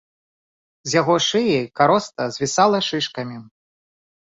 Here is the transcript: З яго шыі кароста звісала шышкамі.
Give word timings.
З 0.89 0.97
яго 1.01 1.17
шыі 1.27 1.59
кароста 1.81 2.21
звісала 2.39 2.83
шышкамі. 2.89 3.37